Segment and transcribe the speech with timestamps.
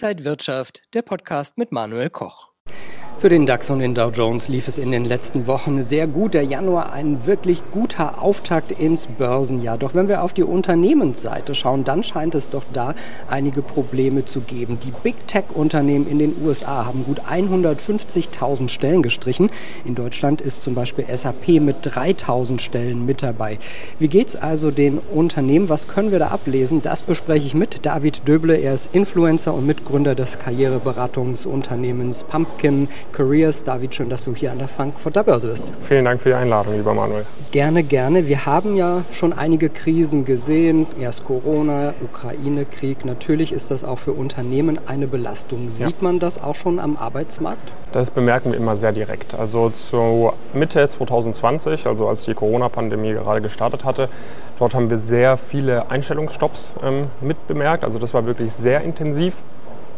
[0.00, 2.52] Inside Wirtschaft, der Podcast mit Manuel Koch.
[3.20, 6.34] Für den DAX und den Dow Jones lief es in den letzten Wochen sehr gut.
[6.34, 9.76] Der Januar ein wirklich guter Auftakt ins Börsenjahr.
[9.76, 12.94] Doch wenn wir auf die Unternehmensseite schauen, dann scheint es doch da
[13.28, 14.78] einige Probleme zu geben.
[14.84, 19.50] Die Big Tech-Unternehmen in den USA haben gut 150.000 Stellen gestrichen.
[19.84, 23.58] In Deutschland ist zum Beispiel SAP mit 3.000 Stellen mit dabei.
[23.98, 25.68] Wie geht es also den Unternehmen?
[25.68, 26.82] Was können wir da ablesen?
[26.82, 28.54] Das bespreche ich mit David Döble.
[28.54, 33.64] Er ist Influencer und Mitgründer des Karriereberatungsunternehmens Pumpkin Careers.
[33.64, 35.72] David, schön, dass du hier an der Frankfurter Börse bist.
[35.82, 37.24] Vielen Dank für die Einladung, lieber Manuel.
[37.50, 38.28] Gerne, gerne.
[38.28, 40.86] Wir haben ja schon einige Krisen gesehen.
[41.00, 43.04] Erst Corona, Ukraine-Krieg.
[43.04, 45.70] Natürlich ist das auch für Unternehmen eine Belastung.
[45.70, 45.96] Sieht ja.
[46.00, 47.72] man das auch schon am Arbeitsmarkt?
[47.92, 49.34] Das bemerken wir immer sehr direkt.
[49.34, 54.08] Also zur Mitte 2020, also als die Corona-Pandemie gerade gestartet hatte,
[54.58, 57.84] dort haben wir sehr viele Einstellungsstopps ähm, mitbemerkt.
[57.84, 59.36] Also das war wirklich sehr intensiv.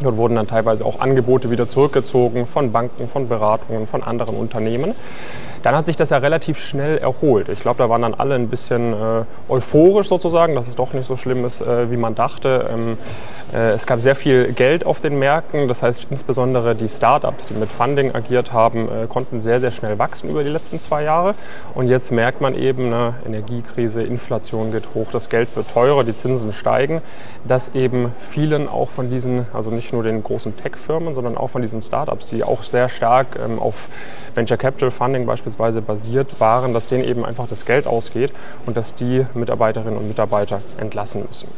[0.00, 4.94] Dort wurden dann teilweise auch Angebote wieder zurückgezogen von Banken, von Beratungen, von anderen Unternehmen.
[5.62, 7.48] Dann hat sich das ja relativ schnell erholt.
[7.48, 11.06] Ich glaube, da waren dann alle ein bisschen äh, euphorisch sozusagen, dass es doch nicht
[11.06, 12.70] so schlimm ist, äh, wie man dachte.
[12.72, 12.96] Ähm,
[13.52, 15.66] äh, es gab sehr viel Geld auf den Märkten.
[15.66, 19.98] Das heißt, insbesondere die Startups, die mit Funding agiert haben, äh, konnten sehr, sehr schnell
[19.98, 21.34] wachsen über die letzten zwei Jahre.
[21.74, 26.14] Und jetzt merkt man eben, eine Energiekrise, Inflation geht hoch, das Geld wird teurer, die
[26.14, 27.02] Zinsen steigen,
[27.46, 31.62] dass eben vielen auch von diesen, also nicht nur den großen Tech-Firmen, sondern auch von
[31.62, 33.88] diesen Startups, die auch sehr stark ähm, auf
[34.34, 38.32] Venture Capital Funding beispielsweise basiert waren, dass denen eben einfach das Geld ausgeht
[38.66, 41.48] und dass die Mitarbeiterinnen und Mitarbeiter entlassen müssen.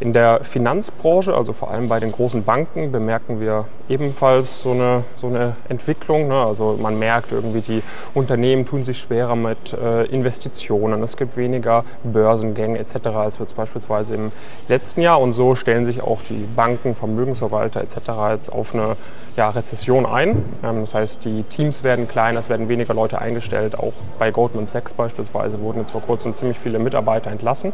[0.00, 5.04] In der Finanzbranche, also vor allem bei den großen Banken, bemerken wir ebenfalls so eine,
[5.18, 6.26] so eine Entwicklung.
[6.28, 6.34] Ne?
[6.34, 7.82] Also man merkt irgendwie, die
[8.14, 11.02] Unternehmen tun sich schwerer mit äh, Investitionen.
[11.02, 13.08] Es gibt weniger Börsengänge etc.
[13.08, 14.32] als jetzt beispielsweise im
[14.68, 15.20] letzten Jahr.
[15.20, 17.96] Und so stellen sich auch die Banken, Vermögensverwalter etc.
[18.30, 18.96] jetzt auf eine
[19.36, 20.44] ja, Rezession ein.
[20.64, 23.78] Ähm, das heißt, die Teams werden kleiner, es werden weniger Leute eingestellt.
[23.78, 27.72] Auch bei Goldman Sachs beispielsweise wurden jetzt vor kurzem ziemlich viele Mitarbeiter entlassen.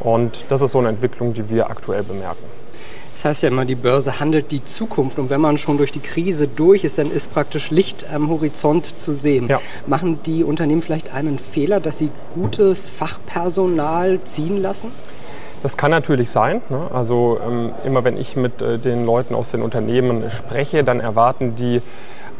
[0.00, 2.44] Und das ist so eine Entwicklung, die wir wir aktuell bemerken.
[3.14, 6.00] Das heißt ja immer, die Börse handelt die Zukunft und wenn man schon durch die
[6.00, 9.48] Krise durch ist, dann ist praktisch Licht am Horizont zu sehen.
[9.48, 9.60] Ja.
[9.86, 14.90] Machen die Unternehmen vielleicht einen Fehler, dass sie gutes Fachpersonal ziehen lassen?
[15.62, 16.62] Das kann natürlich sein.
[16.70, 16.88] Ne?
[16.92, 21.54] Also ähm, immer wenn ich mit äh, den Leuten aus den Unternehmen spreche, dann erwarten
[21.54, 21.82] die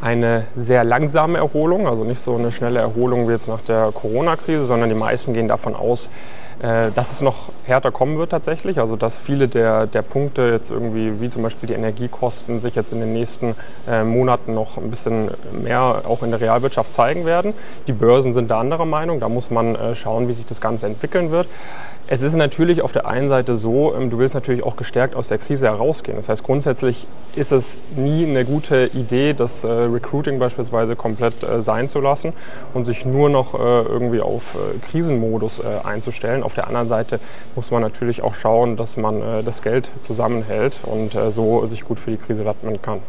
[0.02, 4.64] eine sehr langsame Erholung, also nicht so eine schnelle Erholung wie jetzt nach der Corona-Krise,
[4.64, 6.10] sondern die meisten gehen davon aus,
[6.60, 8.80] äh, dass es noch härter kommen wird tatsächlich.
[8.80, 12.92] Also dass viele der, der Punkte jetzt irgendwie, wie zum Beispiel die Energiekosten, sich jetzt
[12.92, 13.54] in den nächsten
[13.88, 17.54] äh, Monaten noch ein bisschen mehr auch in der Realwirtschaft zeigen werden.
[17.86, 19.20] Die Börsen sind da anderer Meinung.
[19.20, 21.46] Da muss man äh, schauen, wie sich das Ganze entwickeln wird.
[22.12, 25.28] Es ist natürlich auf der einen Seite so, ähm, du willst natürlich auch gestärkt aus
[25.28, 26.18] der Krise herausgehen.
[26.18, 27.06] Das heißt, grundsätzlich
[27.36, 32.34] ist es nie eine gute Idee, das äh, Recruiting beispielsweise komplett äh, sein zu lassen
[32.74, 34.58] und sich nur noch äh, irgendwie auf
[34.90, 36.42] Krisenmodus einzustellen.
[36.42, 37.18] Auf der anderen Seite
[37.56, 42.10] muss man natürlich auch schauen, dass man das Geld zusammenhält und so sich gut für
[42.10, 43.00] die Krise wappnen kann.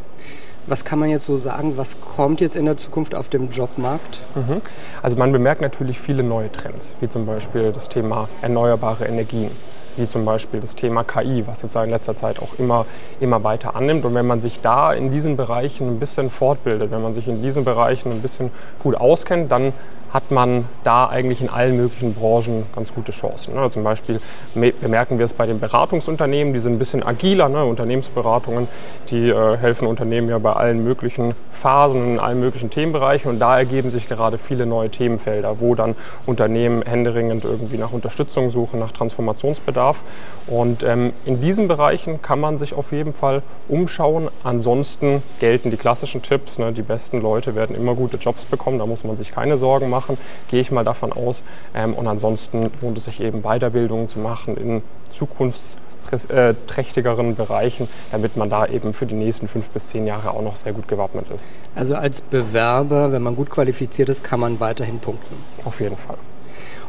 [0.65, 1.73] Was kann man jetzt so sagen?
[1.75, 4.21] Was kommt jetzt in der Zukunft auf dem Jobmarkt?
[4.35, 4.61] Mhm.
[5.01, 9.51] Also man bemerkt natürlich viele neue Trends, wie zum Beispiel das Thema erneuerbare Energien,
[9.97, 12.85] wie zum Beispiel das Thema KI, was jetzt in letzter Zeit auch immer,
[13.19, 14.05] immer weiter annimmt.
[14.05, 17.41] Und wenn man sich da in diesen Bereichen ein bisschen fortbildet, wenn man sich in
[17.41, 18.49] diesen Bereichen ein bisschen
[18.81, 19.73] gut auskennt, dann
[20.13, 23.55] hat man da eigentlich in allen möglichen Branchen ganz gute Chancen.
[23.55, 23.67] Ne?
[23.71, 24.19] Zum Beispiel
[24.53, 27.65] bemerken wir es bei den Beratungsunternehmen, die sind ein bisschen agiler, ne?
[27.65, 28.67] Unternehmensberatungen,
[29.09, 33.57] die äh, helfen Unternehmen ja bei allen möglichen Phasen, in allen möglichen Themenbereichen und da
[33.57, 35.95] ergeben sich gerade viele neue Themenfelder, wo dann
[36.27, 40.01] Unternehmen händeringend irgendwie nach Unterstützung suchen, nach Transformationsbedarf.
[40.45, 44.27] Und ähm, in diesen Bereichen kann man sich auf jeden Fall umschauen.
[44.43, 46.71] Ansonsten gelten die klassischen Tipps, ne?
[46.71, 50.02] die besten Leute werden immer gute Jobs bekommen, da muss man sich keine Sorgen machen
[50.03, 50.17] machen,
[50.49, 51.43] gehe ich mal davon aus.
[51.73, 58.49] Ähm, und ansonsten lohnt es sich eben Weiterbildungen zu machen in zukunftsträchtigeren Bereichen, damit man
[58.49, 61.49] da eben für die nächsten fünf bis zehn Jahre auch noch sehr gut gewappnet ist.
[61.75, 65.35] Also als Bewerber, wenn man gut qualifiziert ist, kann man weiterhin punkten.
[65.65, 66.17] Auf jeden Fall.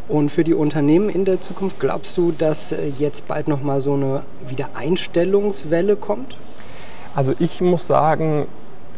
[0.07, 3.95] Und für die Unternehmen in der Zukunft, glaubst du, dass äh, jetzt bald nochmal so
[3.95, 6.37] eine Wiedereinstellungswelle kommt?
[7.15, 8.47] Also ich muss sagen,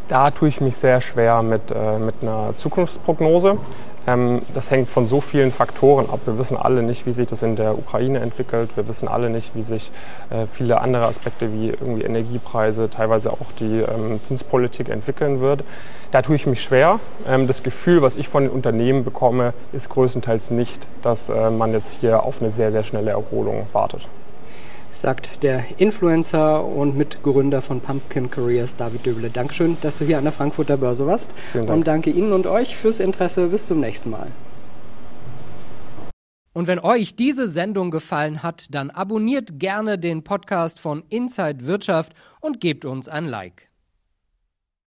[0.09, 3.59] da tue ich mich sehr schwer mit, äh, mit einer Zukunftsprognose.
[4.07, 6.21] Ähm, das hängt von so vielen Faktoren ab.
[6.25, 8.77] Wir wissen alle nicht, wie sich das in der Ukraine entwickelt.
[8.77, 9.91] Wir wissen alle nicht, wie sich
[10.31, 15.65] äh, viele andere Aspekte wie irgendwie Energiepreise, teilweise auch die ähm, Zinspolitik entwickeln wird.
[16.11, 17.01] Da tue ich mich schwer.
[17.29, 21.73] Ähm, das Gefühl, was ich von den Unternehmen bekomme, ist größtenteils nicht, dass äh, man
[21.73, 24.09] jetzt hier auf eine sehr, sehr schnelle Erholung wartet.
[25.01, 29.31] Sagt der Influencer und Mitgründer von Pumpkin Careers, David Döbele.
[29.31, 31.35] Dankeschön, dass du hier an der Frankfurter Börse warst.
[31.53, 31.69] Dank.
[31.69, 33.49] Und danke Ihnen und euch fürs Interesse.
[33.49, 34.29] Bis zum nächsten Mal.
[36.53, 42.15] Und wenn euch diese Sendung gefallen hat, dann abonniert gerne den Podcast von Inside Wirtschaft
[42.41, 43.69] und gebt uns ein Like.